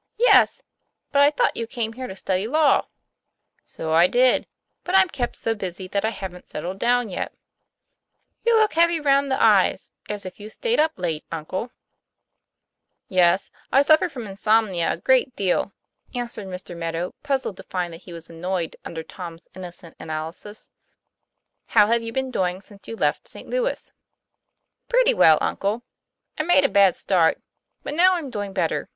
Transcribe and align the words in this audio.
'Yes! 0.16 0.62
but 1.10 1.20
I 1.20 1.32
thought 1.32 1.56
you 1.56 1.66
came 1.66 1.94
here 1.94 2.06
to 2.06 2.14
study 2.14 2.46
law." 2.46 2.86
"So 3.64 3.92
I 3.92 4.06
did; 4.06 4.46
but 4.84 4.94
I'm 4.94 5.08
kept 5.08 5.34
so 5.34 5.52
busy 5.52 5.88
that 5.88 6.04
I 6.04 6.10
haven't 6.10 6.48
settled 6.48 6.78
down 6.78 7.10
yet."' 7.10 7.34
You 8.46 8.56
look 8.56 8.74
heavy 8.74 9.00
round 9.00 9.32
the 9.32 9.42
eyes, 9.42 9.90
as 10.08 10.24
if 10.24 10.38
you 10.38 10.48
stayed 10.48 10.78
up 10.78 10.92
late, 10.96 11.24
uncle." 11.32 11.72
'Yes; 13.08 13.50
I 13.72 13.82
suffer 13.82 14.08
from 14.08 14.28
insomnia 14.28 14.92
a 14.92 14.96
great 14.96 15.34
deal," 15.34 15.72
an 16.14 16.28
swered 16.28 16.46
Mr. 16.46 16.76
Meadow, 16.76 17.12
puzzled 17.24 17.56
to 17.56 17.64
find 17.64 17.92
that 17.92 18.02
he 18.02 18.12
was 18.12 18.30
annoyed 18.30 18.76
under 18.84 19.02
Tom's 19.02 19.48
innocent 19.56 19.96
analysis.' 19.98 20.70
How 21.74 21.88
have 21.88 22.00
you 22.04 22.12
been 22.12 22.30
doing 22.30 22.60
since 22.60 22.86
you 22.86 22.94
left 22.94 23.26
St. 23.26 23.50
Louis?': 23.50 23.92
'Pretty 24.88 25.14
well, 25.14 25.36
uncle. 25.40 25.82
I 26.38 26.44
made 26.44 26.62
a 26.64 26.68
bad 26.68 26.96
start; 26.96 27.42
but 27.82 27.94
now 27.94 28.14
I'm 28.14 28.30
doing 28.30 28.52
better. 28.52 28.88